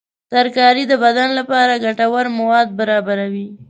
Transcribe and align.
ترکاري 0.33 0.83
د 0.87 0.93
بدن 1.03 1.29
لپاره 1.39 1.81
ګټور 1.85 2.25
مواد 2.37 2.67
برابروي. 2.79 3.47